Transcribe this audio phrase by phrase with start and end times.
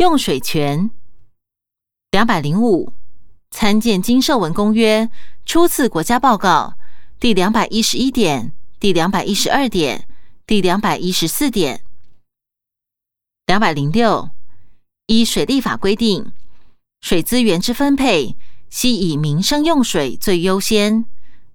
[0.00, 0.90] 用水权。
[2.10, 2.90] 两百零五，
[3.50, 5.04] 参见《金社文公约》
[5.44, 6.72] 初次国家报告
[7.18, 10.08] 第两百一十一点、第两百一十二点、
[10.46, 11.82] 第两百一十四点。
[13.44, 14.30] 两百零六，
[15.04, 16.32] 依水利法规定，
[17.02, 18.36] 水资源之分配，
[18.70, 21.04] 悉以民生用水最优先，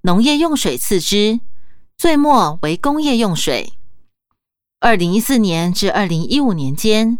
[0.02, 1.40] 农业用水次之，
[1.98, 3.74] 最末为工业用水。
[4.82, 7.18] 二零一四年至二零一五年间。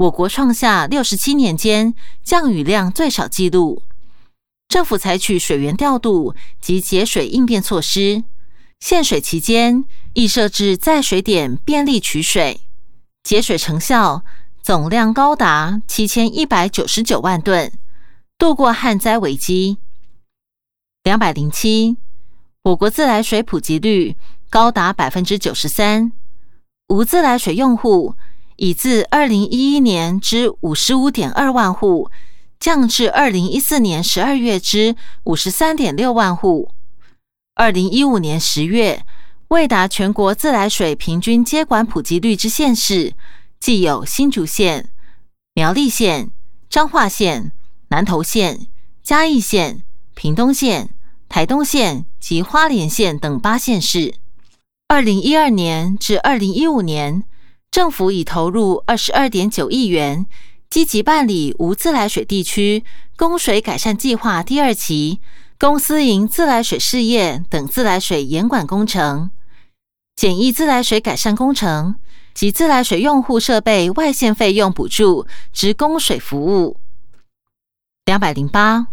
[0.00, 3.82] 我国创下六十七年间降雨量最少纪录。
[4.66, 8.24] 政府采取水源调度及节水应变措施，
[8.78, 12.62] 限水期间亦设置在水点便利取水，
[13.22, 14.24] 节水成效
[14.62, 17.70] 总量高达七千一百九十九万吨，
[18.38, 19.76] 度过旱灾危机。
[21.02, 21.98] 两百零七，
[22.62, 24.16] 我国自来水普及率
[24.48, 26.10] 高达百分之九十三，
[26.88, 28.14] 无自来水用户。
[28.60, 32.10] 已自二零一一年之五十五点二万户
[32.58, 36.70] 降至二零一四年十二月之五十三点六万户。
[37.54, 39.02] 二零一五年十月，
[39.48, 43.14] 未达全国自来水平均接管普及率之县市，
[43.58, 44.90] 既有新竹县、
[45.54, 46.30] 苗栗县、
[46.68, 47.52] 彰化县、
[47.88, 48.66] 南投县、
[49.02, 49.82] 嘉义县、
[50.14, 50.90] 屏东县、
[51.30, 54.16] 台东县及花莲县等八县市。
[54.86, 57.24] 二零一二年至二零一五年。
[57.70, 60.26] 政府已投入二十二点九亿元，
[60.68, 62.84] 积极办理无自来水地区
[63.16, 65.20] 供水改善计划第二期、
[65.56, 69.30] 公私营自来水事业等自来水严管工程、
[70.16, 71.94] 简易自来水改善工程
[72.34, 76.76] 及自来水用户设备外线费用补助之供水服务。
[78.04, 78.88] 两百零八，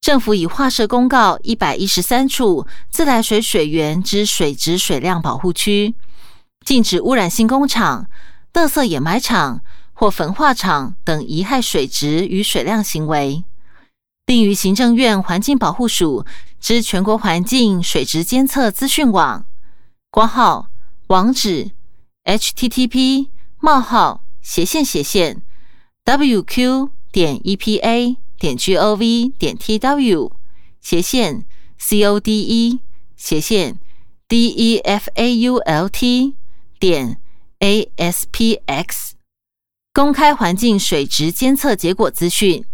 [0.00, 5.96] 政府已划设公告一百一十三处自来水水源之水质水量保护区。
[6.70, 8.06] 禁止污染性工厂、
[8.52, 9.60] 垃圾掩埋场
[9.92, 13.42] 或焚化厂等遗害水质与水量行为，
[14.24, 16.24] 并于行政院环境保护署
[16.60, 19.46] 之全国环境水质监测资讯网
[20.12, 20.68] （括号
[21.08, 21.72] 网址
[22.22, 23.26] ：http:
[23.58, 25.42] 冒号斜线斜线
[26.04, 30.30] wq 点 epa 点 gov 点 tw
[30.80, 31.44] 斜线
[31.80, 32.78] code
[33.16, 33.80] 斜线
[34.28, 36.39] default）。
[36.80, 37.20] 点
[37.58, 39.10] ASPX
[39.92, 42.64] 公开环境水质监测结果资讯，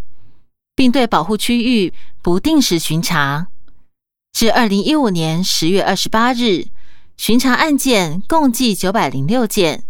[0.77, 3.49] 并对保护区域不定时巡查。
[4.33, 6.67] 至二零一五年十月二十八日，
[7.17, 9.83] 巡查案件共计九百零六件，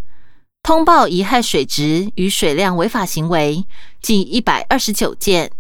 [0.63, 3.67] 通报遗害水质与水量违法行为
[4.01, 5.53] 近一百二十九件，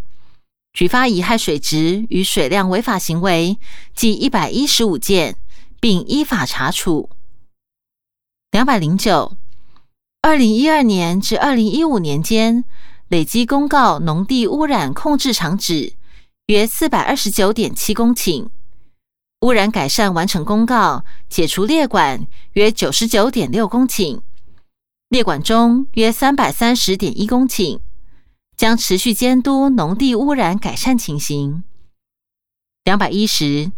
[0.73, 3.59] 举发遗害水质与水量违法行为
[3.95, 5.37] 近一百一十五件，
[5.79, 7.11] 并依法查处。
[8.53, 9.37] 两百零九，
[10.23, 12.65] 二零一二年至二零一五年间，
[13.09, 15.95] 累计公告农地污染控制场址
[16.47, 18.49] 约四百二十九点七公顷，
[19.41, 24.21] 污染改善完成公告解除列管约九十九点六公顷，
[25.09, 27.81] 列管中约三百三十点一公顷，
[28.57, 31.63] 将持续监督农地污染改善情形。
[32.85, 33.71] 两百一十，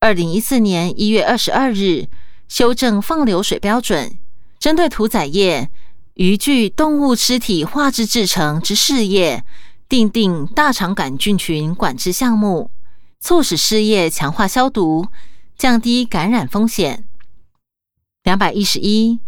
[0.00, 2.08] 二零一四年一月二十二日。
[2.48, 4.18] 修正放流水标准，
[4.58, 5.70] 针对屠宰业、
[6.14, 9.44] 渔具动物尸体化制制成之事业，
[9.88, 12.70] 订定大肠杆菌群管制项目，
[13.20, 15.08] 促使事业强化消毒，
[15.56, 17.06] 降低感染风险。
[18.22, 19.20] 两百一十一，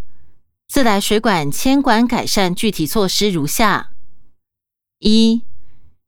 [0.69, 3.91] 自来水管迁管改善具体措施如下：
[4.99, 5.43] 一、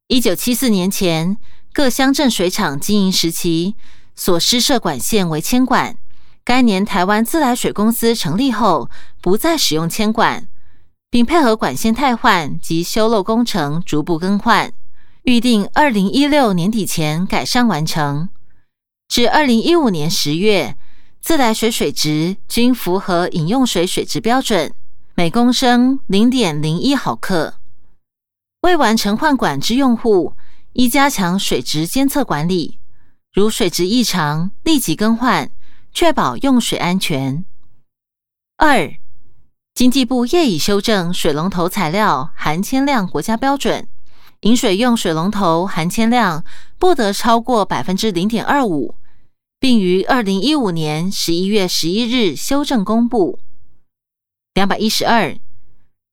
[0.06, 1.36] 一九七四年前
[1.72, 3.74] 各乡镇水厂经营时期
[4.16, 5.96] 所施设管线为铅管。
[6.44, 8.90] 该年台湾自来水公司成立后，
[9.20, 10.48] 不再使用铅管，
[11.10, 14.72] 并配合管线汰换及修漏工程逐步更换，
[15.24, 18.28] 预定二零一六年底前改善完成。
[19.08, 20.76] 至二零一五年十月，
[21.20, 24.72] 自来水水质均符合饮用水水质标准，
[25.14, 27.54] 每公升零点零一毫克。
[28.62, 30.34] 未完成换管之用户，
[30.72, 32.78] 应加强水质监测管理，
[33.32, 35.50] 如水质异常，立即更换。
[35.92, 37.44] 确保用水安全。
[38.56, 38.94] 二，
[39.74, 43.88] 经济部业已修正水龙头材料含铅量国家标准，
[44.40, 46.44] 饮水用水龙头含铅量
[46.78, 48.94] 不得超过百分之零点二五，
[49.58, 53.38] 并于二零一五年十一月十一日修正公布。
[54.54, 55.36] 两百一十二，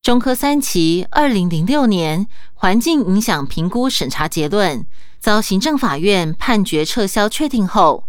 [0.01, 4.85] 中科三期二零零六年环境影响评估审查结论
[5.19, 8.05] 遭行政法院判决撤销确定后。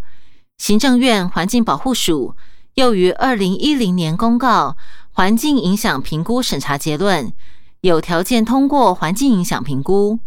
[0.58, 2.34] 行政院环境保护署
[2.74, 4.76] 又于二零一零年公告
[5.12, 7.32] 环境影响评估审查结论，
[7.80, 10.18] 有条件通过环境影响评估。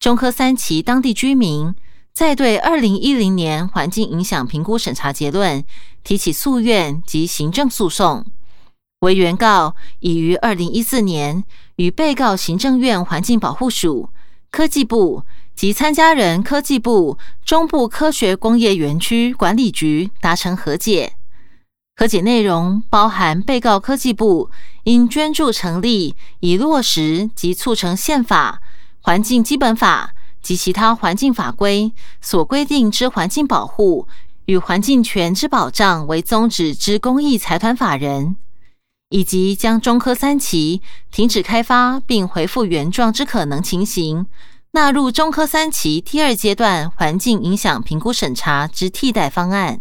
[0.00, 1.74] 中科三期当地居民
[2.12, 5.64] 在对二零一零年环境影响评估审查结论
[6.02, 8.24] 提起诉愿及行政诉讼。
[9.00, 11.44] 为原告已于二零一四年
[11.76, 14.10] 与被告行政院环境保护署、
[14.50, 15.22] 科技部
[15.58, 21.14] 及参加人科技部中部科学工业园区管理局达成和解。
[21.96, 24.50] 和解内容包含被告科技部
[24.84, 28.62] 应捐助成立以落实及促成宪法。
[29.00, 34.06] 环境基本法及其他环境法规所规定之环境保护
[34.44, 38.36] 与环境权之保障为宗旨之公益财团法人，
[39.08, 44.26] 以及将中科三期停止开发并回复原状之可能情形，
[44.78, 49.80] 纳入中科三期第二阶段环境影响评估审查之替代方案。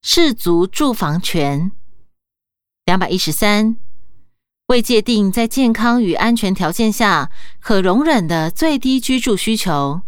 [0.00, 1.70] 氏族住房权
[2.86, 3.76] 两百一十三。
[4.68, 7.30] 未界定在健康与安全条件下
[7.60, 10.00] 可容忍的最低居住需求，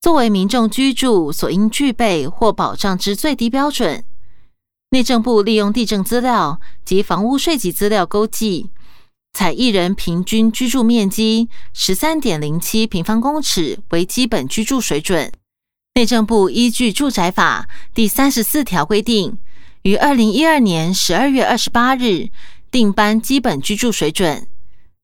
[0.00, 4.04] 作为民众居住所应具备或保障之最低标准。
[4.90, 8.72] 内政部利用地政资料及房屋税籍资料勾稽，
[9.32, 15.32] 采一人平均居住面积十三点零七平方公尺为基本居住水准。
[15.94, 19.38] 内政部依据住宅法第三十四条规定，
[19.82, 22.28] 于二零一二年十二月二十八日。
[22.70, 24.46] 定班基本居住水准，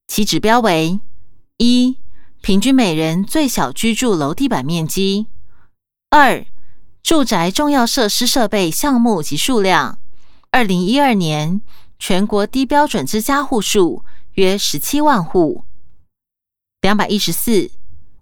[0.07, 1.01] 其指标为：
[1.57, 1.97] 一、
[2.43, 5.29] 平均每人最小居住楼地板面积；
[6.11, 6.45] 二、
[7.03, 9.99] 住宅重要设施设备项目及数量。
[10.51, 11.63] 二零一二年
[11.99, 15.65] 全国低标准之家户数约十七万户。
[16.81, 17.71] 两百一十四，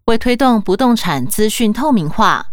[0.07, 2.47] 为推动不动产资讯透明化，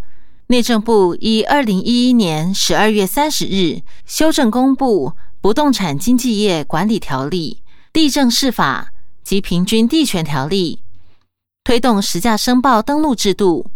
[0.48, 5.14] 内政部依二零一一年十二月三十日修正公布。
[5.42, 7.64] 不动产经纪业管理条例、
[7.94, 8.92] 地政事法
[9.24, 10.82] 及平均地权条例，
[11.64, 13.72] 推动实价申报登录制度，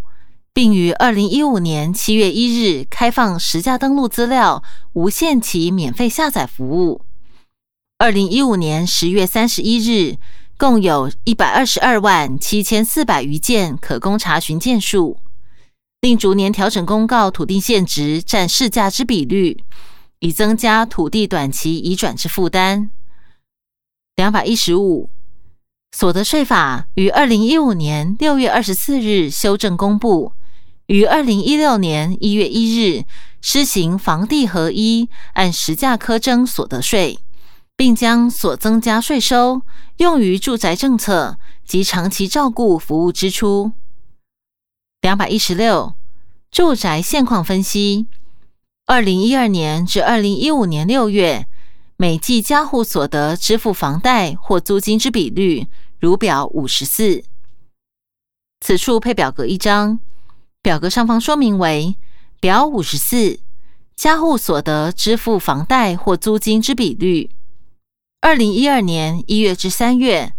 [0.53, 7.00] 并于二零一五年七月一日开放实价登录资料无限期免费下载服务。
[7.98, 10.18] 二零一五年十月三十一日，
[10.57, 15.18] 共有一百二十二万七千四百余件可供查询件数，
[16.01, 19.63] 并逐年调整公告土地现值占市价之比率。
[20.19, 22.90] 以增加土地短期移转之负担。
[24.16, 25.10] 两百一十五，
[25.92, 30.31] 所得税法于二零一五年六月二十四日修正公布，
[30.86, 33.04] 于二零一六年一月一日
[33.42, 37.19] 施行房地合一按实价科征所得税，
[37.75, 39.62] 并将所增加税收
[39.98, 43.72] 用于住宅政策及长期照顾服务支出。
[45.02, 45.96] 两百一十六，
[46.52, 48.08] 住宅现况分析。
[48.86, 51.48] 二零一二年至二零一五年六月，
[51.98, 55.68] 每季家户所得支付房贷或租金之比率，
[56.00, 57.24] 如表五十四。
[58.60, 60.00] 此处配表格一张，
[60.62, 61.96] 表格上方说明为
[62.40, 63.40] 表五十四，
[63.96, 67.30] 家户所得支付房贷或租金之比率。
[68.24, 70.31] 二零一二年一月至三月，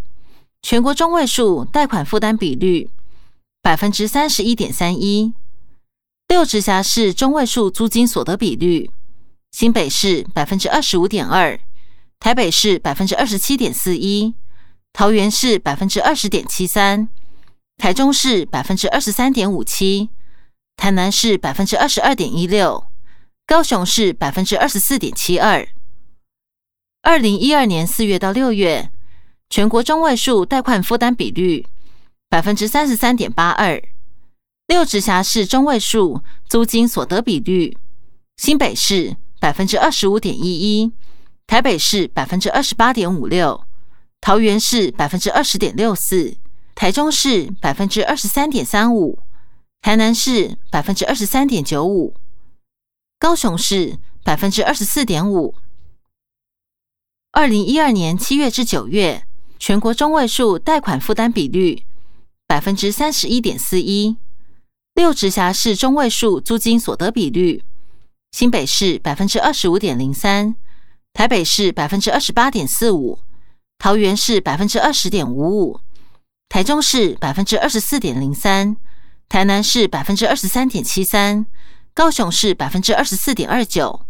[0.63, 2.89] 全国中位数贷款负担比率
[3.61, 5.35] 百分之三十一点三一。
[6.29, 8.91] 六直辖市中位数租金所得比率：
[9.53, 11.61] 新北市百分之二十五点二，
[12.19, 14.33] 台北市百分之二十七点四一，
[14.95, 17.06] 桃园市百分之二十点七三，
[17.77, 20.08] 台中市百分之二十三点五七，
[20.75, 22.87] 台南市百分之二十二点一六，
[23.47, 25.69] 高雄市百分之二十四点七二。
[27.05, 28.91] 二零一二年四月到六月，
[29.51, 31.67] 全国中位数贷款负担比率
[32.31, 33.79] 百分之三十三点八二。
[34.69, 37.77] 六直辖市中位数租金所得比率：
[38.39, 40.43] 新北市百分之二十五点一
[40.81, 40.93] 一，
[41.46, 43.67] 台北市百分之二十八点五六，
[44.23, 46.34] 桃园市百分之二十点六四，
[46.75, 49.19] 台中市百分之二十三点三五，
[49.82, 52.15] 台南市百分之二十三点九五，
[53.19, 55.55] 高雄市百分之二十四点五。
[57.34, 59.26] 二零一二年七月至九月，
[59.58, 61.82] 全国中位数贷款负担比率
[62.46, 64.17] 百分之三十一点四一。
[64.94, 67.64] 六直辖市中位数租金所得比率：
[68.31, 70.55] 新北市百分之二十五点零三，
[71.12, 73.19] 台北市百分之二十八点四五，
[73.79, 75.81] 桃园市百分之二十点五五，
[76.48, 78.76] 台中市百分之二十四点零三，
[79.29, 81.44] 台南市百分之二十三点七三，
[81.93, 84.03] 高雄市百分之二十四点二九。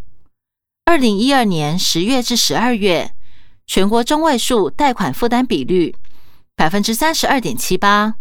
[0.86, 3.10] 二零一二年十月至十二月，
[3.66, 5.96] 全国中位数贷款负担比率
[6.54, 8.16] 百分之三十二点七八。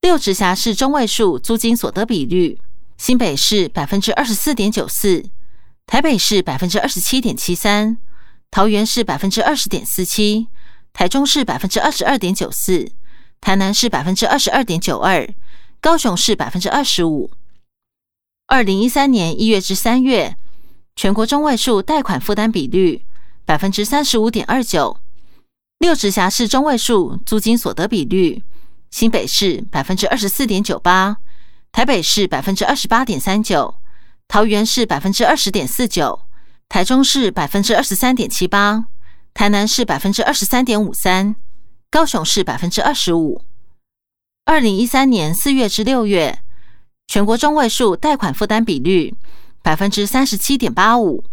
[0.00, 2.58] 六直辖市中位数租金所得比率：
[2.96, 5.22] 新北市百分之二十四点九四，
[5.86, 7.98] 台北市百分之二十七点七三，
[8.50, 10.48] 桃园市百分之二十点四七，
[10.94, 12.90] 台中市百分之二十二点九四，
[13.38, 15.28] 台南市百分之二十二点九二，
[15.80, 17.30] 高雄市百分之二十五。
[18.46, 20.36] 二零一三年一月至三月，
[20.94, 23.04] 全国中位数贷款负担比率
[23.44, 24.98] 百分之三十五点二九。
[25.78, 28.42] 六直辖市中位数租金所得比率，
[28.90, 31.16] 新北市百分之二十四点九八，
[31.72, 33.74] 台北市百分之二十八点三九，
[34.28, 36.20] 桃园市百分之二十点四九，
[36.68, 38.84] 台中市百分之二十三点七八。
[39.34, 41.34] 台南市百分之二十三点五三，
[41.90, 43.42] 高雄市百分之二十五。
[44.44, 46.38] 二零一三年四月至六月，
[47.08, 49.16] 全国中位数贷款负担比率
[49.62, 51.24] 百分之三十七点八五。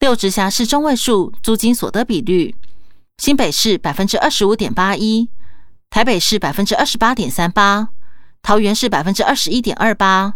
[0.00, 2.54] 六直辖市中位数租金所得比率，
[3.18, 5.30] 新北市百分之二十五点八一，
[5.88, 7.88] 台北市百分之二十八点三八，
[8.42, 10.34] 桃园市百分之二十一点二八，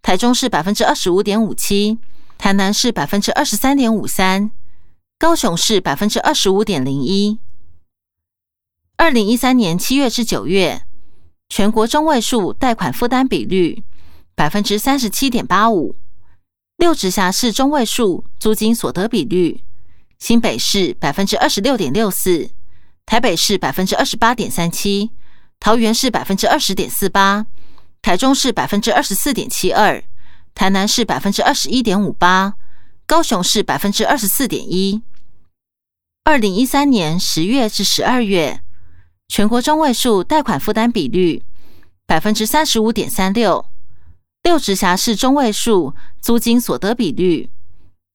[0.00, 1.98] 台中市百分之二十五点五七，
[2.38, 4.50] 台南市百分之二十三点五三。
[5.18, 7.38] 高雄市百分之二十五点零一，
[8.96, 10.82] 二零一三年七月至九月，
[11.48, 13.84] 全国中位数贷款负担比率
[14.34, 15.94] 百分之三十七点八五。
[16.82, 19.62] 六直辖市中位数租金所得比率，
[20.18, 22.50] 新北市百分之二十六点六四，
[23.06, 25.12] 台北市百分之二十八点三七，
[25.60, 27.46] 桃园市百分之二十点四八，
[28.02, 30.02] 台中市百分之二十四点七二，
[30.56, 32.54] 台南市百分之二十一点五八，
[33.06, 35.02] 高雄市百分之二十四点一。
[36.24, 38.60] 二零一三年十月至十二月，
[39.28, 41.44] 全国中位数贷款负担比率
[42.06, 43.64] 百分之三十五点三六。
[44.42, 47.48] 六直辖市中位数租金所得比率，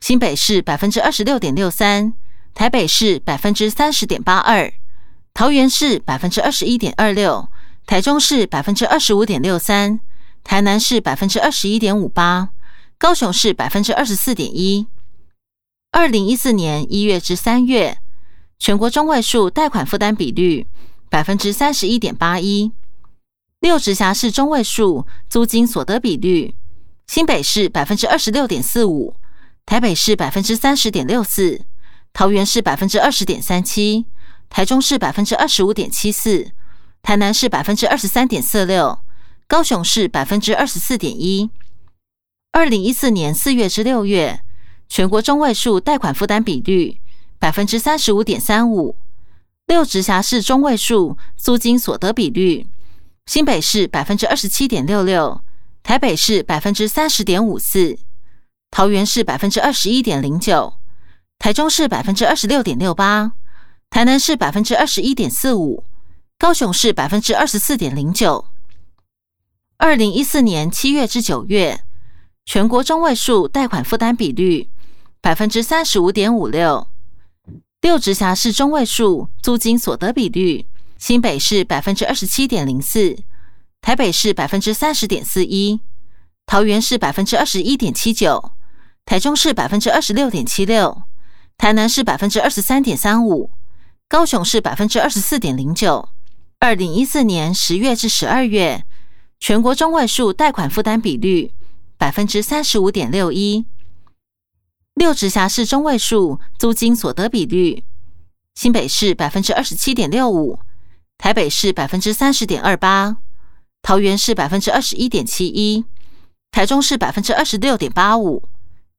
[0.02, 2.14] 新北市百分之二十六点六三，
[2.54, 4.74] 台北市百分之三十点八二，
[5.34, 7.50] 桃园市百分之二十一点二六，
[7.86, 10.02] 台中市百分之二十五点六三，
[10.44, 12.50] 台南市百分之二十一点五八，
[12.98, 14.86] 高雄市百分之二十四点一。
[15.94, 18.00] 二零一四年一月至三月，
[18.60, 20.68] 全国中位数贷款负担比率
[21.10, 22.74] 百分之三十一点八一。
[23.68, 26.56] 六直辖市中位数租金所得比率，
[27.06, 29.14] 新北市百分之二十六点四五，
[29.66, 31.66] 台北市百分之三十点六四，
[32.14, 34.06] 桃园市百分之二十点三七，
[34.48, 36.50] 台中市百分之二十五点七四，
[37.02, 39.00] 台南市百分之二十三点四六，
[39.50, 41.50] 高雄市百分之二十四点一。
[42.54, 44.40] 二零一四年四月至六月。
[44.88, 47.02] 全国中位数贷款负担比率
[47.38, 48.96] 百分之三十五点三五，
[49.66, 52.66] 六直辖市中位数租金所得比率，
[53.28, 55.42] 新北市百分之二十七点六六，
[55.84, 57.98] 台北市百分之三十点五四，
[58.72, 60.76] 桃园市百分之二十一点零九，
[61.38, 63.34] 台中市百分之二十六点六八，
[63.90, 65.84] 台南市百分之二十一点四五，
[66.40, 68.46] 高雄市百分之二十四点零九。
[69.76, 71.84] 二零一四年七月至九月，
[72.46, 74.70] 全国中位数贷款负担比率。
[75.20, 76.88] 百分之三十五点五六，
[77.82, 80.66] 六直辖市中位数租金所得比率，
[80.98, 83.16] 新北市百分之二十七点零四，
[83.82, 85.80] 台北市百分之三十点四一，
[86.48, 88.52] 桃园市百分之二十一点七九，
[89.06, 91.04] 台中市百分之二十六点七六，
[91.56, 93.52] 台南市百分之二十三点三五，
[94.10, 96.10] 高雄市百分之二十四点零九。
[96.60, 98.84] 二零一四年十月至十二月，
[99.40, 101.54] 全国中位数贷款负担比率
[101.96, 103.68] 百分之三十五点六一。
[104.96, 107.84] 六直辖市中位数租金所得比率，
[108.56, 110.60] 新北市百分之二十七点六五，
[111.18, 113.18] 台北市百分之三十点二八，
[113.82, 115.84] 桃园市百分之二十一点七一，
[116.52, 118.48] 台中市百分之二十六点八五，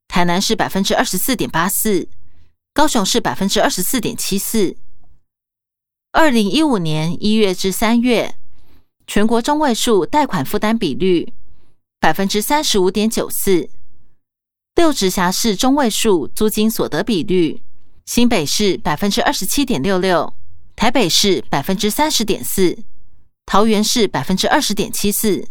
[0.08, 2.08] 台南市百分之二十四点八四，
[2.74, 4.76] 高雄市百分之二十四点七四。
[6.10, 8.34] 二零一五年一月至三月，
[9.06, 11.32] 全国中位数贷款负担比率
[12.00, 13.68] 百分之三十五点九四。
[14.74, 17.62] 六直辖市中位数租金所得比率，
[18.06, 20.32] 新北市百分之二十七点六六，
[20.78, 22.78] 台北市百分之三十点四，
[23.46, 25.48] 桃园市百分之二十点七四，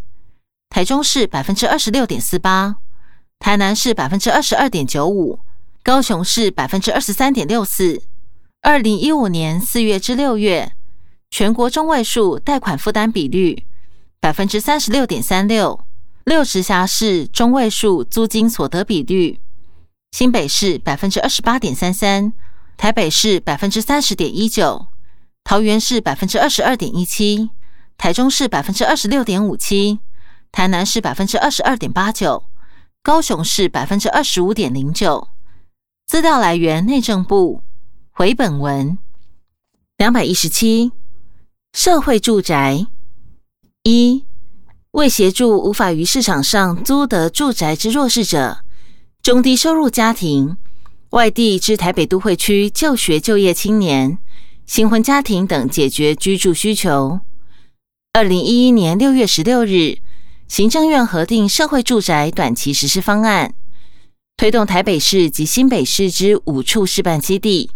[0.70, 2.76] 台中市百分之二十六点四八，
[3.38, 5.40] 台南市百分之二十二点九五，
[5.82, 8.00] 高雄市百分之二十三点六四。
[8.62, 10.72] 二零一五年四月至六月，
[11.30, 13.66] 全国中位数贷款负担比率
[14.18, 15.84] 百分之三十六点三六。
[16.24, 19.38] 六直辖市中位数租金所得比率，
[20.12, 22.32] 新北市百分之二十八点三三，
[22.78, 24.86] 台北市百分之三十点一九，
[25.48, 27.48] 桃园市百分之二十二点一七，
[27.96, 29.98] 台中市百分之二十六点五七，
[30.52, 32.44] 台南市百分之二十二点八九，
[33.02, 35.28] 高雄市百分之二十五点零九。
[36.06, 37.62] 资料来源：内政部。
[38.10, 38.98] 回本文
[39.96, 40.92] 两百一十七，
[41.72, 42.86] 社会住宅
[43.84, 44.26] 一。
[44.90, 48.58] 为协助无法于市场上租得住宅之弱势者、
[49.22, 50.58] 中低收入家庭、
[51.12, 54.18] 外地至台北都会区就学就业青年
[54.68, 57.20] 新婚家庭等解决居住需求。
[58.12, 59.96] 二零一一年六月十六日，
[60.46, 63.54] 行政院核定社会住宅短期实施方案，
[64.36, 67.70] 推动台北市及新北市之五处示范基地。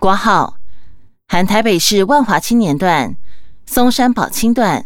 [0.00, 0.58] 挂号
[1.28, 3.16] 含台北市万华青年段、
[3.64, 4.84] 松山宝清段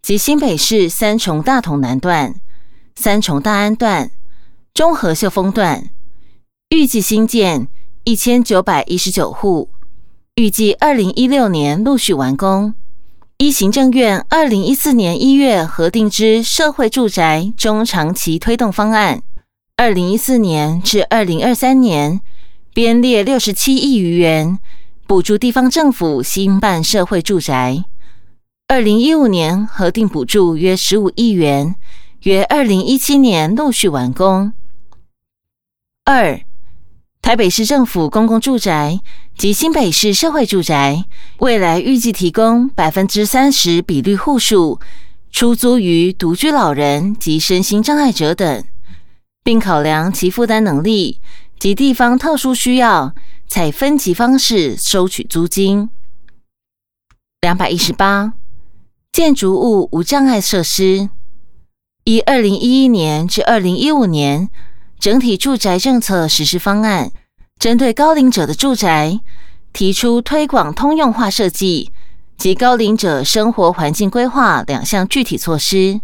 [0.00, 2.34] 及新北市三重大同南段、
[2.94, 4.10] 三重大安段、
[4.72, 5.90] 中和秀峰段，
[6.70, 7.68] 预计新建
[8.04, 9.68] 一千九百一十九户，
[10.36, 12.74] 预计二零一六年陆续完工。
[13.38, 19.22] 依行政院二零一四年一月核定之社会住宅中长期推动方案，
[19.78, 22.20] 二零一四年至二零二三年
[22.74, 24.58] 编列六十七亿余元，
[25.06, 27.86] 补助地方政府新办社会住宅。
[28.68, 31.76] 二零一五年核定补助约十五亿元，
[32.24, 34.52] 约二零一七年陆续完工。
[36.04, 36.38] 二
[37.26, 39.00] 台北市政府公共住宅
[39.36, 41.04] 及新北市社会住宅，
[41.38, 44.78] 未来预计提供百分之三十比率户数
[45.32, 48.62] 出租于独居老人及身心障碍者等，
[49.42, 51.20] 并考量其负担能力
[51.58, 53.12] 及地方特殊需要，
[53.48, 55.90] 采分级方式收取租金。
[57.40, 58.34] 两百一十八，
[59.10, 61.08] 建筑物无障碍设施，
[62.04, 64.48] 以二零一一年至二零一五年。
[64.98, 67.10] 整体住宅政策实施方案，
[67.58, 69.20] 针对高龄者的住宅，
[69.72, 71.90] 提出推广通用化设计
[72.36, 76.00] 及高龄者生活环境规划两项具体措施。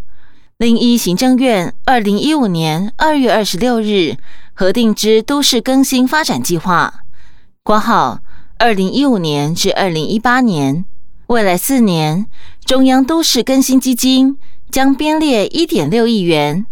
[0.59, 4.17] 另一行政院二零一五年二月二十六日
[4.55, 7.01] 核定之都市更新发展计划
[7.65, 8.21] （括号
[8.59, 10.85] 二零一五年至二零一八年），
[11.27, 12.27] 未来四年，
[12.65, 14.39] 中央都市更新基金
[14.71, 16.67] 将编列一点六亿元。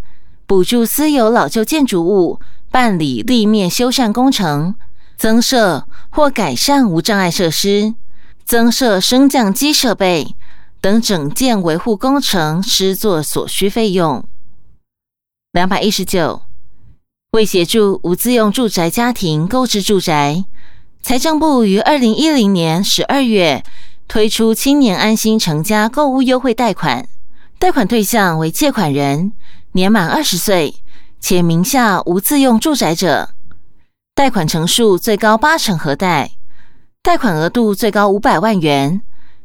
[0.51, 4.75] 补助私有老旧建筑物办理立面修缮工程、
[5.15, 7.95] 增设或改善无障碍设施、
[8.43, 10.35] 增设升降机设备
[10.81, 14.25] 等整件维护工程施作所需费用。
[15.53, 16.41] 两百一十九，
[17.31, 20.43] 为协助无自用住宅家庭购置住宅，
[21.01, 23.63] 财政部于二零一零年十二月
[24.09, 27.07] 推出青年安心成家购物优惠贷款，
[27.57, 29.31] 贷款对象为借款人。
[29.73, 30.75] 年满二十岁
[31.21, 33.29] 且名下无自用住宅者，
[34.13, 36.31] 贷款成数最高八成核贷，
[37.01, 39.01] 贷款额度最高五百万元，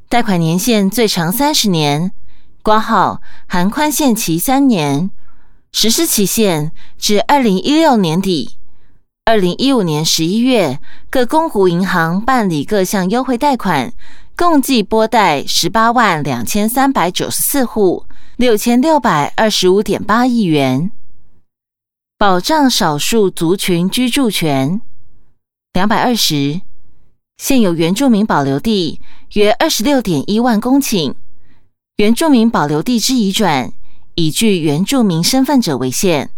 [0.08, 2.10] 贷款年限最长三十年，
[2.62, 5.10] 挂号含宽限期三年，
[5.70, 8.56] 实施期限至二零一六年底。
[9.26, 13.92] 二零一五年十一月，各公股银行办理各项优惠贷款，
[14.36, 18.06] 共计拨贷十八万两千三百九十四户。
[18.36, 20.90] 六千六百二十五点八亿元，
[22.18, 24.82] 保障少数族群居住权。
[25.72, 26.60] 两百二十，
[27.38, 29.00] 现有原住民保留地
[29.32, 31.14] 约二十六点一万公顷，
[31.96, 33.72] 原住民保留地之移转，
[34.16, 36.28] 以具原住民身份者为限。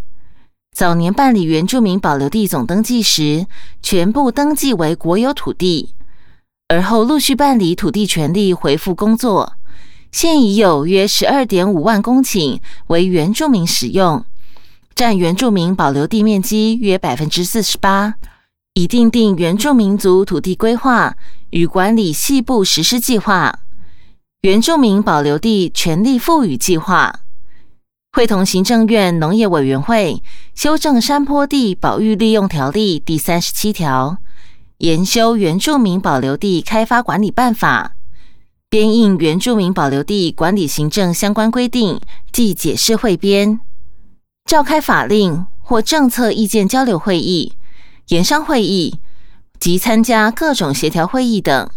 [0.71, 3.49] 早年办理原住民保留地总登记时，
[3.83, 5.97] 全部登记为国有土地，
[6.69, 9.58] 而后陆续办理土地权利回复工作。
[10.21, 14.25] 现已有约十二点五万公顷为原住民使用，
[14.93, 18.15] 占原住民保留地面积约百分之四十八。
[18.75, 21.15] 已订定原住民族土地规划
[21.51, 23.61] 与管理细部实施计划、
[24.41, 27.21] 原住民保留地权利赋予计划，
[28.11, 30.21] 会同行政院农业委员会
[30.53, 34.19] 修正山坡地保育利用条例第三十七条，
[34.79, 37.93] 研修原住民保留地开发管理办法。
[38.71, 41.99] 编印原住民保留地管理行政相关规定
[42.31, 43.61] 即解释汇编，
[44.45, 47.55] 召开法令或政策意见交流会议、
[48.09, 48.99] 研商会议
[49.59, 51.71] 及参加各种协调会议等，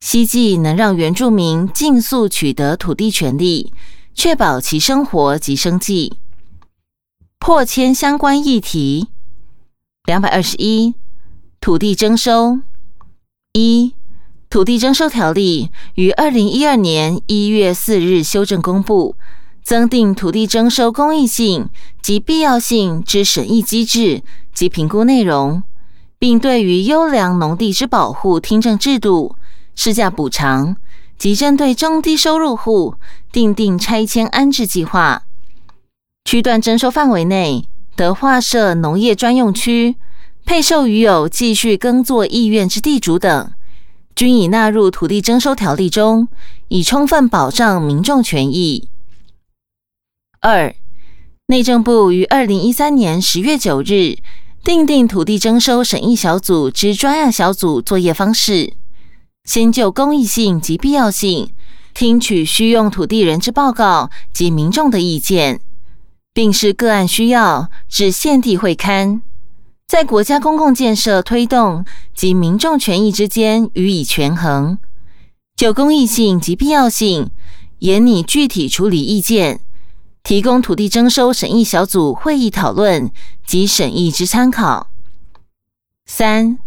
[0.00, 3.72] 希冀能让原住民尽速取得土地权利，
[4.14, 6.18] 确保其生活及生计。
[7.38, 9.08] 破迁相关议题
[10.04, 10.94] 两百二十一，
[11.58, 12.60] 土地征收
[13.54, 13.94] 一。
[14.52, 19.16] 土地征收条例于二零一二年一月四日修正公布，
[19.64, 21.70] 增订土地征收公益性
[22.02, 25.62] 及必要性之审议机制及评估内容，
[26.18, 29.34] 并对于优良农地之保护听证制度、
[29.74, 30.76] 市价补偿
[31.16, 32.96] 及针对中低收入户
[33.32, 35.22] 订定拆迁安置计划。
[36.26, 39.96] 区段征收范围内得划设农业专用区，
[40.44, 43.50] 配售于有继续耕作意愿之地主等。
[44.14, 46.28] 均已纳入土地征收条例中，
[46.68, 48.88] 以充分保障民众权益。
[50.40, 50.74] 二，
[51.46, 54.16] 内政部于二零一三年十月九日
[54.64, 58.74] 订定土地征收审议小组之专案小组作业方式，
[59.44, 61.52] 先就公益性及必要性，
[61.94, 65.60] 听取需用土地人之报告及民众的意见，
[66.32, 69.22] 并视个案需要，至县地会勘，
[69.92, 74.78] 在国家公共建设推动及民众权益之间予以权衡，
[75.54, 77.30] 就公益性及必要性，
[77.80, 79.60] 严拟具体处理意见，
[80.22, 83.10] 提供土地征收审议小组会议讨论
[83.46, 84.88] 及审议之参考。
[86.06, 86.58] 三。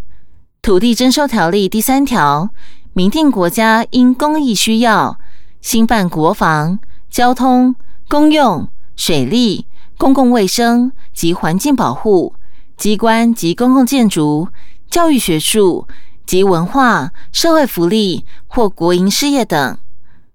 [0.61, 2.51] 土地征收条例第三条
[2.93, 5.17] 明定，国家因公益需要
[5.61, 6.77] 兴办国防、
[7.09, 7.75] 交通、
[8.07, 9.65] 公用、水利、
[9.97, 12.35] 公共卫生及环境保护
[12.77, 14.49] 机关及公共建筑、
[14.89, 15.87] 教育学术
[16.25, 19.77] 及文化、社会福利或国营事业等，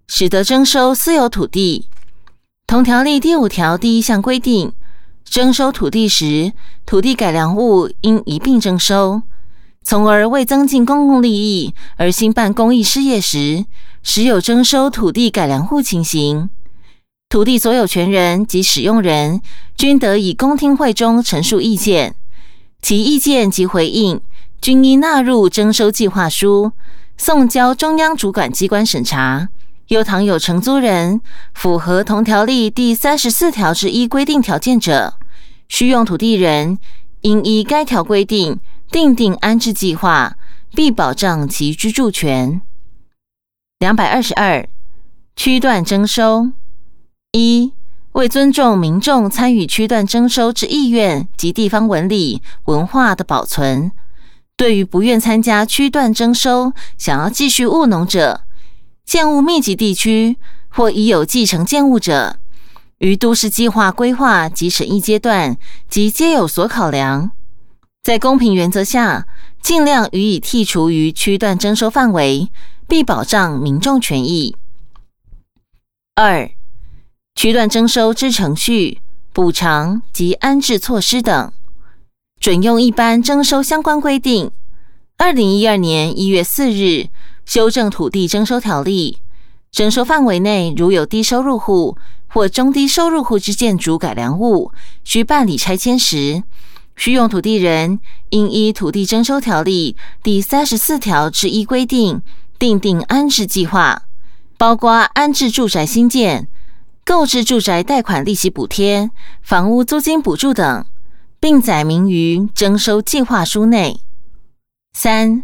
[0.07, 1.89] 使得征收私有土地。
[2.67, 4.73] 同条例第五条第一项规定，
[5.25, 6.53] 征收土地时，
[6.87, 9.23] 土地改良物应一并征收。
[9.83, 13.65] 从而为增进公共利益而兴办公益事业时，
[14.03, 16.51] 时有征收土地改良户情形，
[17.29, 19.41] 土地所有权人及使用人
[19.77, 22.15] 均得以公听会中陈述意见，
[22.83, 24.21] 其意见及回应
[24.61, 26.73] 均应纳入征收计划书，
[27.17, 29.49] 送交中央主管机关审查。
[29.89, 31.21] 又倘有承租人
[31.53, 35.15] 符合同条例第三十四条之一规定条件者，
[35.69, 36.79] 需用土地人
[37.23, 38.61] 应依该条规定。
[38.91, 40.37] 订定安置计划，
[40.75, 42.61] 必保障其居住权。
[43.79, 44.69] 两百二十二
[45.37, 46.51] 区段征收
[47.31, 47.73] 一，
[48.13, 53.93] 为尊重民众参与区段征收之意愿及地方文理文化的保存，
[54.57, 58.43] 对于不愿参加区段征收、想要继续务农者，
[59.05, 60.37] 建物密集地区
[60.69, 62.37] 或已有继承建物者，
[62.99, 65.57] 于都市计划规划及审议阶段，
[65.89, 67.31] 即皆有所考量。
[68.03, 69.27] 在公平原则下，
[69.63, 72.51] 尽量予以剔除于区段征收范围，
[72.89, 74.57] 必保障民众权益。
[76.17, 76.51] 二、
[77.43, 79.01] 区段征收之程序、
[79.33, 81.51] 补偿及安置措施等，
[82.39, 84.51] 准用一般征收相关规定。
[85.17, 87.07] 二零一二年一月四日
[87.47, 89.21] 修正土地征收条例，
[89.73, 94.71] 征收范围内如有低收入户或中低收入户之建筑改良物，
[95.03, 96.43] 需办理拆迁时。
[96.95, 102.21] 需用土地人应依土地征收条例第三十四条之一规定，
[102.59, 104.03] 订定安置计划，
[104.59, 106.47] 包括安置住宅新建、
[107.11, 109.11] 购置住宅贷款利息补贴、
[109.43, 110.87] 房屋租金补助等，
[111.41, 113.99] 并载明于征收计划书内。
[114.93, 115.43] 三、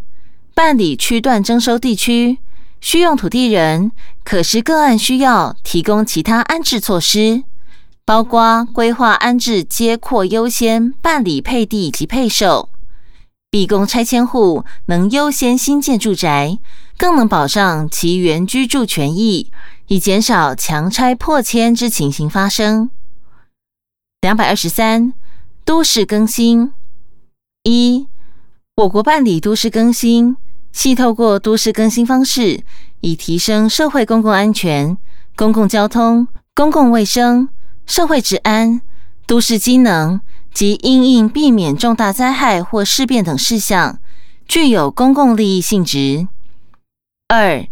[0.54, 2.38] 办理区段征收地区，
[2.80, 3.90] 需用土地人
[4.22, 7.42] 可视个案需要，提供其他安置措施。
[8.04, 12.68] 包括规划安置接扩优先办理配地及配售，
[13.50, 16.58] 必供拆迁户能优先新建住宅，
[16.96, 19.50] 更能保障其原居住权益，
[19.88, 22.90] 以减少强拆破迁之情形发生。
[24.20, 25.12] 两百二十三，
[25.64, 26.72] 都市更新
[27.62, 28.08] 一，
[28.76, 30.36] 我国办理都市更新，
[30.72, 32.64] 系透过都市更新方式，
[33.00, 34.98] 以提升社会公共安全、
[35.36, 37.48] 公共交通、公共卫生。
[37.86, 38.80] 社会治安、
[39.28, 40.20] 都市机能
[40.52, 44.00] 及因应避免重大灾害或事变等事项，
[44.48, 46.26] 具有公共利益性质。
[47.28, 47.64] 二、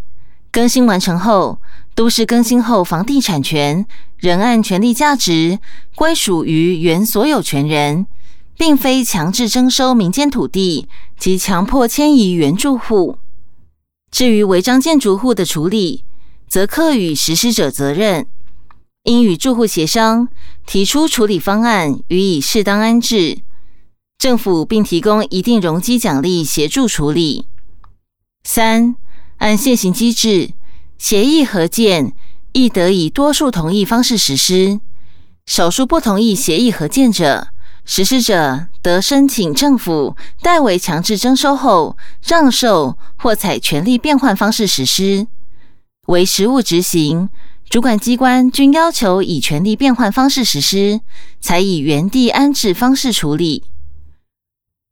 [0.53, 1.59] 更新完成后，
[1.95, 3.85] 都市更新后房地产权
[4.17, 5.59] 仍按权利价值
[5.95, 8.05] 归属于原所有权人，
[8.57, 13.17] 并非强制征收民间土地及强迫迁移原住户。
[14.11, 16.03] 至于违章建筑户的处理，
[16.49, 18.27] 则课予实施者责任。
[19.03, 20.27] 应与住户协商，
[20.65, 23.37] 提出处理方案，予以适当安置。
[24.17, 27.45] 政府并提供一定容积奖励协助处理。
[28.43, 28.95] 三、
[29.37, 30.51] 按现行机制，
[30.97, 32.13] 协议合建
[32.53, 34.79] 亦得以多数同意方式实施。
[35.45, 37.49] 少数不同意协议合建者，
[37.85, 45.27] 实施者得申请政府代为强制征收后让售或采权利变换方式实施，
[46.07, 47.29] 为实务执行。
[47.67, 51.01] 主管机关均要求以权利变换方式实施，
[51.41, 53.63] 才以原地安置方式处理。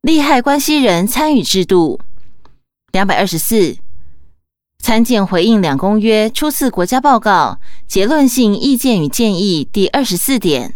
[0.02, 2.00] 利害关系人参与制度
[2.92, 3.76] 两百二十四，
[4.84, 10.74] 参见回应两公约初次国家报告结论性意见与建议第二十四点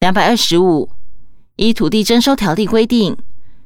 [0.00, 0.90] 两百二十五，
[1.56, 3.16] 依土地征收条例规定，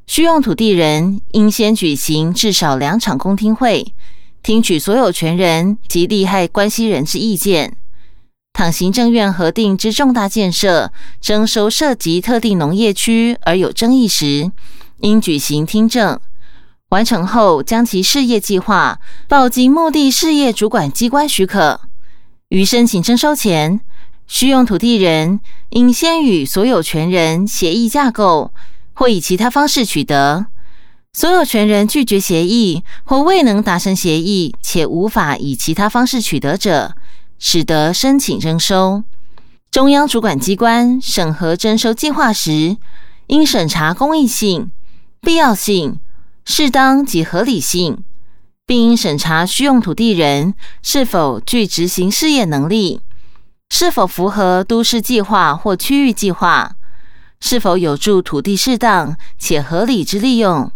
[0.07, 3.93] 需用土地人应先举行至少两场公听会。
[4.45, 7.77] 听取所有权人及利害关系人之意见。
[8.53, 14.53] 倘行政院核定之重大建设征收涉及特定农业区而有争议时，
[15.01, 16.21] 应举行听证。
[16.93, 21.81] 完成后将其事业计划报经目的事业主管机关许可。
[22.51, 23.81] 于申请征收前，
[24.27, 28.53] 需用土地人应先与所有权人协议架构，
[28.93, 30.45] 或以其他方式取得。
[31.15, 36.95] 所有权人拒绝协议或未能达成协议，且无法以其他方式取得者，
[37.39, 39.03] 使得申请征收。
[39.71, 42.77] 中央主管机关审核征收计划时，
[43.29, 44.71] 应审查公益性、
[45.23, 45.99] 必要性、
[46.45, 48.03] 适当及合理性，
[48.67, 53.01] 并应审查需用土地人是否具执行事业能力，
[53.71, 56.77] 是否符合都市计划或区域计划，
[57.41, 60.71] 是否有助土地适当且合理之利用。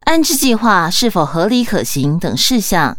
[0.00, 2.96] 安置计划是否合理可行等事项，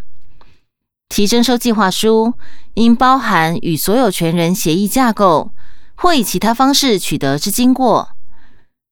[1.09, 2.33] 其征收计划书
[2.75, 5.51] 应包含与所有权人协议架构
[5.95, 8.09] 或以其他方式取得之经过，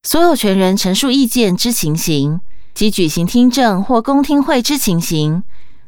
[0.03, 2.41] 所有权人陈述意见之情形
[2.73, 5.43] 及举行听证或公听会之情形，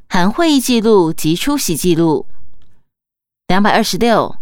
[0.09, 2.25] 含会议记录及出席记录。
[3.47, 4.35] 两百二十六，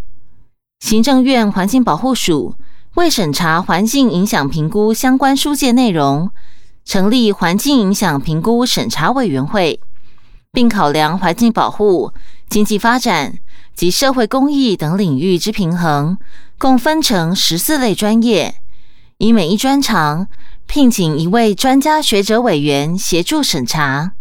[0.79, 2.55] 行政院环境保护署
[2.95, 6.29] 为审查环境影响评估相关书件内容。
[6.83, 9.79] 成立环境影响评估审查委员会，
[10.51, 12.11] 并考量环境保护、
[12.49, 13.37] 经济发展
[13.75, 16.17] 及社会公益等领域之平衡，
[16.57, 18.55] 共分成十四类专业，
[19.19, 20.27] 以每一专长
[20.73, 24.13] 聘请一位专家学者委员协助审查。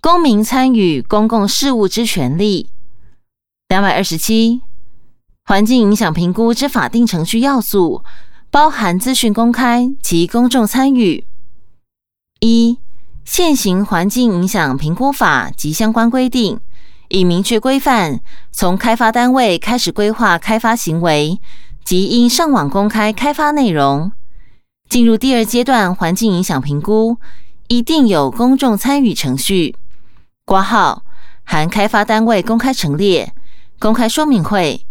[0.00, 2.70] 公民参与公共事务之权利。
[3.68, 4.62] 两百二十七，
[5.44, 8.04] 环境影响评估之法定程序要素。
[8.52, 11.26] 包含资讯公开及公众参与。
[12.38, 12.78] 一、
[13.24, 16.60] 现行环境影响评估法及相关规定，
[17.08, 18.20] 已明确规范
[18.52, 21.40] 从开发单位开始规划开发行为
[21.84, 24.12] 及应上网公开开发内容。
[24.88, 27.18] 进入第二阶段环境影响评估，
[27.66, 29.76] 一定有公众参与程序。
[30.46, 31.04] 挂号
[31.44, 33.34] 含开发单位公开陈列、
[33.78, 34.86] 公开说明会、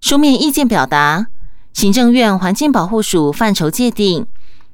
[0.00, 1.26] 书面意见表达。
[1.74, 4.26] 行政院环境保护署范畴界定、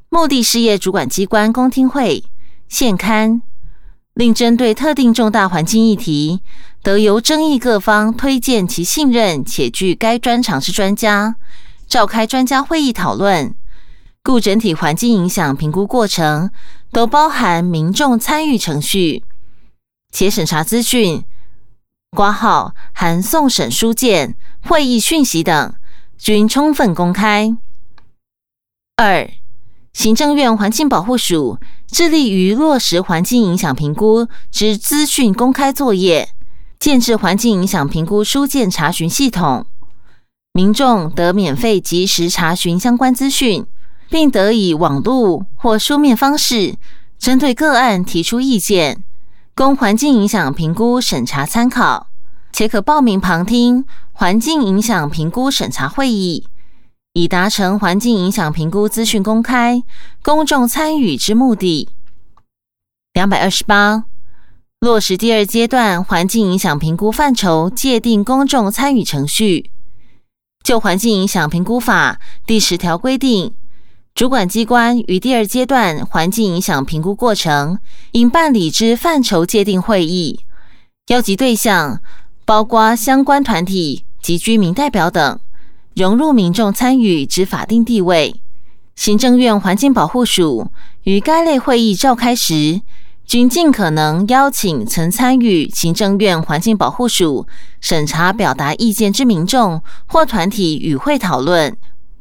[0.09, 2.25] 目的事业主管机关公听会、
[2.69, 3.41] 现刊，
[4.15, 6.41] 另针对特定重大环境议题，
[6.83, 11.37] 得由争议各方推荐其信任且具该专长之专家，
[11.87, 13.55] 召开专家会议讨论。
[14.29, 16.51] 故整体环境影响评估过程
[16.93, 19.25] 都包含民众参与程序，
[20.13, 21.25] 且审查资讯、
[22.11, 25.75] 挂号含送审书件、会议讯息等。
[26.19, 27.57] 均充分公开。
[28.97, 29.31] 二、
[29.95, 36.29] 行政院环境保护署致力于落实环境影响评估之资讯公开作业，
[36.79, 39.65] 建制环境影响评估书件查询系统，
[40.53, 43.65] 民众得免费及时查询相关资讯，
[44.09, 46.77] 并得以网络或书面方式
[47.19, 49.03] 针对个案提出意见，
[49.55, 52.09] 供环境影响评估审查参考，
[52.53, 53.85] 且可报名旁听。
[54.13, 56.45] 环境影响评估审查会议，
[57.13, 59.85] 以达成环境影响评估资讯公开、
[60.25, 61.89] 公众参与之目的。
[63.13, 64.07] 两百二十八，
[64.81, 69.71] 落实第二阶段环境影响评估范畴界定公众参与程序。
[70.65, 73.55] 就环境影响评估法第十条规定，
[74.19, 77.79] 主管机关于第二阶段环境影响评估过程，
[78.11, 80.41] 应办理之范畴界定会议，
[81.07, 82.01] 邀集对象
[82.45, 84.05] 包括相关团体。
[84.21, 85.39] 及居民代表等
[85.95, 88.35] 融入民众参与之法定地位。
[88.97, 90.73] 行政院环境保护署
[91.05, 92.81] 于该类会议召开时，
[93.25, 97.47] 均尽可能邀请曾参与行政院环境保护署
[97.81, 101.77] 审查、表达意见之民众或团体与会讨论。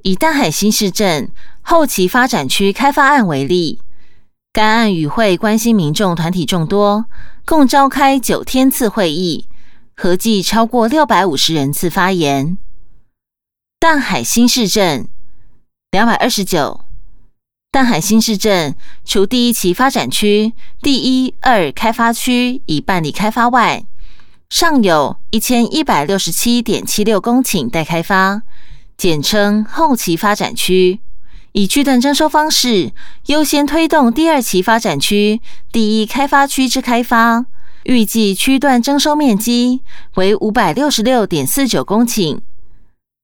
[0.08, 1.30] 以淡海新市镇
[1.62, 3.82] 后期发展区开发案为例，
[4.54, 7.08] 该案与会关心民众团体众多，
[7.43, 9.50] 共召开九天次会议。
[9.98, 12.58] 合计超过六百五十人次发言。
[13.82, 15.10] 淡海新市镇
[15.91, 16.86] 两百二十九，
[17.70, 23.84] 淡海新市镇除第一期发展区第一、二开发区已办理开发外，
[24.50, 28.43] 尚有一千一百六十七点七六公顷待开发，
[28.98, 31.00] 简称后期发展区。
[31.52, 32.92] 以区段征收方式，
[33.28, 35.40] 优先推动第二期发展区
[35.72, 37.46] 第一开发区之开发。
[37.84, 39.82] 预计区段征收面积
[40.16, 42.40] 为五百六十六点四九公顷。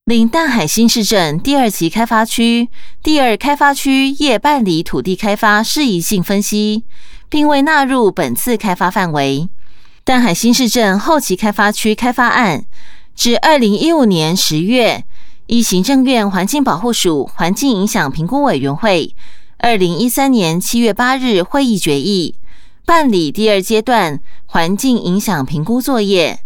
[0.06, 2.70] 领淡海新市镇第二期开发区
[3.02, 6.84] 第二开发区业办理土地开发适宜性分析，
[7.30, 9.50] 并未纳入本次开发范围。
[10.04, 12.66] 淡海新市镇后期开发区开发案，
[13.16, 15.04] 至二零一五年十月，
[15.48, 19.14] 依行政院环境保护署环境影响评估委员会
[19.58, 22.36] 二零一三年七月八日会议决议，
[22.86, 26.40] 办理第二阶段环境影响评估作业。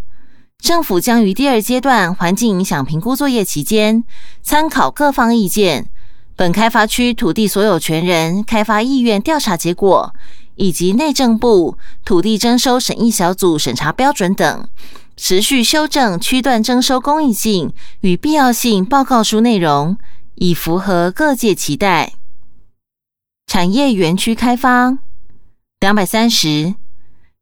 [0.59, 4.03] 政府将于第二阶段环境影响评估作业期间，
[4.41, 5.87] 参考各方意见、
[6.35, 10.11] 本开发区土地所有权人开发意愿调查结果，
[10.55, 14.67] 以及内政部土地征收审议小组审查标准等，
[15.19, 19.97] 持续修正区段征收公益性与必要性报告书内容，
[20.35, 22.13] 以符合各界期待。
[23.47, 24.99] 产业园区开发
[25.79, 26.75] 两百三十。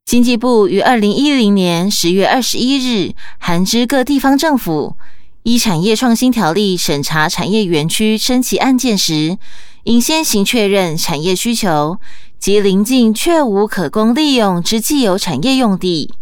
[0.06, 4.96] 经济部于二零一零年十月二十一日函知各地方政府，
[5.44, 9.38] 依产业创新条例审查产业园区申请案件时，
[9.84, 12.00] 应先行确认产业需求
[12.40, 16.14] 及临近确无可供利用之既有产业用地。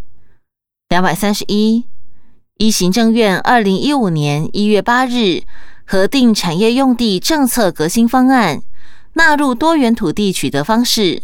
[0.93, 1.85] 两百三十一，
[2.59, 5.41] 依行政院二零一五年一月八日
[5.85, 8.61] 核定产业用地政策革新方案，
[9.13, 11.23] 纳入多元土地取得方式。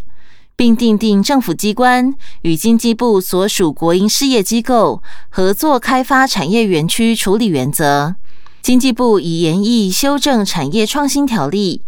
[0.55, 8.15] 并订定政府机关与经济部所属国营事业机构合作开发产业园区处理原则。
[8.63, 11.83] 经济部已研议修正产业创新条例，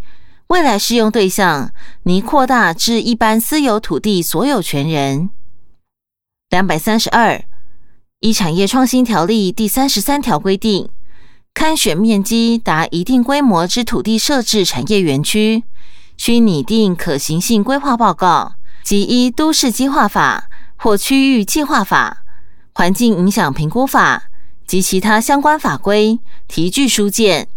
[0.49, 1.71] 未来适用对象
[2.03, 5.31] 拟扩大至一般私有土地所有权人。
[6.51, 7.43] 两百三十二，
[8.21, 10.87] 依产业创新条例第三十三条规定，
[11.55, 15.63] 勘选面积达一定规模之土地设置产业园区，
[16.17, 18.53] 需拟定可行性规划报告。
[18.83, 22.23] 即依都市计划法或区域计划法、
[22.73, 24.25] 环境影响评估法
[24.67, 27.47] 及其他相关法规提具书件，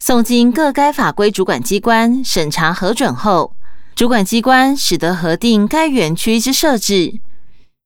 [0.00, 3.54] 送经各该法规主管机关审查核准后，
[3.94, 7.20] 主管机关使得核定该园区之设置，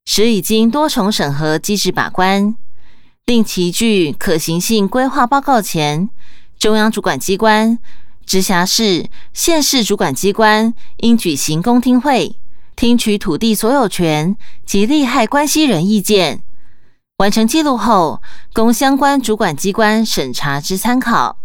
[0.04, 2.56] 使已经多重审核机制把关，
[3.24, 6.10] 并提具可行性规划报告前，
[6.58, 7.78] 中央主管机关、
[8.26, 12.36] 直辖市、县市主管机关应举行公听会。
[12.76, 16.42] 听取土地所有权及利害关系人意见，
[17.18, 18.22] 完成记录后，
[18.54, 21.36] 供相关主管机关审查之参考。